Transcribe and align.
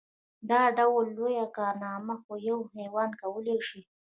دا 0.49 0.61
ډول 0.77 1.05
لويه 1.17 1.45
کارنامه 1.57 2.15
خو 2.23 2.33
يو 2.49 2.57
حيوان 2.73 3.09
کولی 3.21 3.57
شي. 3.67 3.81